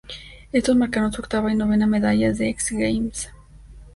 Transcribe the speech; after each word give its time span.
Estos 0.51 0.75
marcaron 0.75 1.13
su 1.13 1.21
octava 1.21 1.51
y 1.51 1.55
novena 1.55 1.85
medallas 1.85 2.39
de 2.39 2.49
X 2.49 2.71
Games. 2.71 3.29